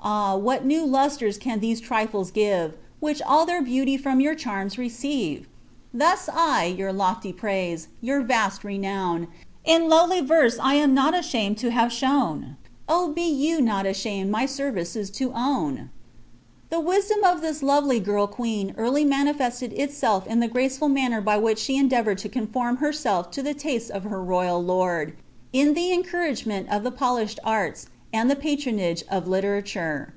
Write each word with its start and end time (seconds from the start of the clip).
Ah 0.00 0.32
I 0.34 0.36
what 0.36 0.64
new 0.64 0.86
lustres 0.86 1.36
can 1.36 1.58
these 1.58 1.80
trifles 1.80 2.30
give, 2.30 2.74
Whieh 3.02 3.20
all 3.26 3.44
their 3.44 3.60
beauty 3.60 3.96
from 3.96 4.20
your 4.20 4.34
charms 4.34 4.76
reoeiret 4.76 5.44
Tims 5.92 6.28
I 6.32 6.64
your 6.66 6.92
lofty 6.92 7.32
praise, 7.32 7.88
your 8.00 8.22
vast 8.22 8.62
renown, 8.62 9.26
In 9.64 9.88
lowly 9.88 10.24
Terse 10.26 10.56
am 10.60 10.94
not 10.94 11.18
ashamed 11.18 11.58
to 11.58 11.72
have 11.72 11.92
shown, 11.92 12.56
Oh, 12.88 13.10
be 13.12 13.22
you 13.22 13.60
not 13.60 13.86
ashamed 13.86 14.30
my 14.30 14.46
services 14.46 15.10
to 15.10 15.32
own 15.34 15.90
!"* 16.48 16.72
wMoni 16.72 17.22
of 17.30 17.42
this 17.42 17.62
lovely 17.62 17.98
girl 17.98 18.28
qoeen 18.28 18.74
early 18.78 19.04
manifeflted 19.04 19.72
itself 19.76 20.28
in 20.28 20.38
the 20.40 20.46
id 20.56 20.88
manner 20.90 21.20
by 21.20 21.36
which 21.36 21.58
she 21.58 21.76
endeavoured 21.76 22.18
to 22.18 22.28
conform 22.30 22.76
herself 22.76 23.32
to 23.32 23.42
the 23.42 23.90
of 23.92 24.04
her 24.04 24.22
royal 24.22 24.62
lord, 24.62 25.16
in 25.52 25.74
the 25.74 25.92
encouragement 25.92 26.68
of 26.70 26.84
the 26.84 26.92
polished 26.92 27.40
arts, 27.44 27.88
and 28.10 28.30
itTonage 28.30 29.02
o( 29.12 29.18
literature. 29.18 30.14